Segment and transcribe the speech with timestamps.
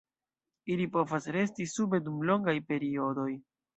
[0.75, 3.29] Ili povas resti sube dum longaj periodoj.